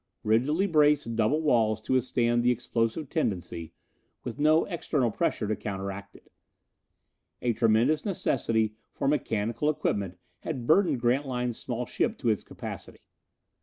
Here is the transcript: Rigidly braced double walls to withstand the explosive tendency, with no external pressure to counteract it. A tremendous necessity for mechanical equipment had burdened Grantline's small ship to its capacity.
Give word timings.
Rigidly 0.23 0.65
braced 0.65 1.15
double 1.15 1.41
walls 1.43 1.79
to 1.81 1.93
withstand 1.93 2.41
the 2.41 2.49
explosive 2.49 3.07
tendency, 3.07 3.71
with 4.23 4.39
no 4.39 4.65
external 4.65 5.11
pressure 5.11 5.47
to 5.47 5.55
counteract 5.55 6.15
it. 6.15 6.31
A 7.43 7.53
tremendous 7.53 8.03
necessity 8.03 8.73
for 8.89 9.07
mechanical 9.07 9.69
equipment 9.69 10.17
had 10.39 10.65
burdened 10.65 11.01
Grantline's 11.01 11.59
small 11.59 11.85
ship 11.85 12.17
to 12.17 12.29
its 12.29 12.43
capacity. 12.43 13.01